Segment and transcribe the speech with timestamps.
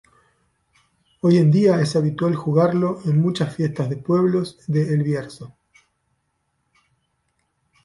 [1.21, 5.55] Hoy en día es habitual jugarlo en muchas fiestas de pueblos de El Bierzo.